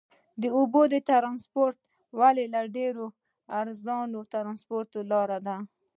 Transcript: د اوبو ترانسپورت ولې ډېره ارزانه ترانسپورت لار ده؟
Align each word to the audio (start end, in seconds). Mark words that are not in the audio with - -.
د 0.41 0.43
اوبو 0.57 0.81
ترانسپورت 1.09 1.77
ولې 2.19 2.45
ډېره 2.75 3.05
ارزانه 3.59 4.19
ترانسپورت 4.33 4.89
لار 5.11 5.29
ده؟ 5.47 5.55